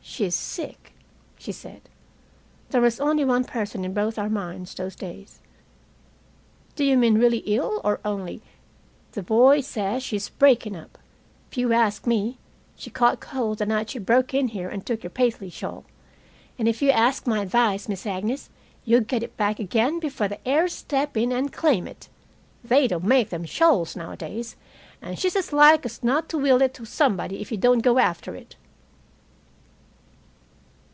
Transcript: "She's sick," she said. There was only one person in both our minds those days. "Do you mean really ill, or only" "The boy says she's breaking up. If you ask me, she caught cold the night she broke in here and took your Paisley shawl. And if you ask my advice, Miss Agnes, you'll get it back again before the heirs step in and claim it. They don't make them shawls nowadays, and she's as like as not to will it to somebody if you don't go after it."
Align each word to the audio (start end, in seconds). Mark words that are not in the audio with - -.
"She's 0.00 0.34
sick," 0.34 0.94
she 1.38 1.52
said. 1.52 1.82
There 2.70 2.80
was 2.80 2.98
only 2.98 3.26
one 3.26 3.44
person 3.44 3.84
in 3.84 3.92
both 3.92 4.18
our 4.18 4.30
minds 4.30 4.74
those 4.74 4.96
days. 4.96 5.38
"Do 6.76 6.82
you 6.82 6.96
mean 6.96 7.16
really 7.18 7.40
ill, 7.44 7.82
or 7.84 8.00
only" 8.06 8.40
"The 9.12 9.22
boy 9.22 9.60
says 9.60 10.02
she's 10.02 10.30
breaking 10.30 10.74
up. 10.74 10.96
If 11.52 11.58
you 11.58 11.74
ask 11.74 12.06
me, 12.06 12.38
she 12.74 12.88
caught 12.88 13.20
cold 13.20 13.58
the 13.58 13.66
night 13.66 13.90
she 13.90 13.98
broke 13.98 14.32
in 14.32 14.48
here 14.48 14.68
and 14.70 14.84
took 14.84 15.02
your 15.02 15.10
Paisley 15.10 15.50
shawl. 15.50 15.84
And 16.58 16.66
if 16.66 16.80
you 16.80 16.90
ask 16.90 17.26
my 17.26 17.40
advice, 17.42 17.86
Miss 17.86 18.06
Agnes, 18.06 18.48
you'll 18.86 19.02
get 19.02 19.22
it 19.22 19.36
back 19.36 19.60
again 19.60 20.00
before 20.00 20.26
the 20.26 20.44
heirs 20.48 20.72
step 20.72 21.18
in 21.18 21.32
and 21.32 21.52
claim 21.52 21.86
it. 21.86 22.08
They 22.64 22.88
don't 22.88 23.04
make 23.04 23.28
them 23.28 23.44
shawls 23.44 23.94
nowadays, 23.94 24.56
and 25.02 25.18
she's 25.18 25.36
as 25.36 25.52
like 25.52 25.84
as 25.84 26.02
not 26.02 26.30
to 26.30 26.38
will 26.38 26.62
it 26.62 26.72
to 26.74 26.86
somebody 26.86 27.42
if 27.42 27.52
you 27.52 27.58
don't 27.58 27.80
go 27.84 27.98
after 27.98 28.34
it." 28.34 28.56